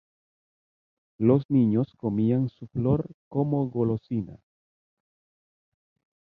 [1.19, 4.39] Los niños comían su flor como golosina.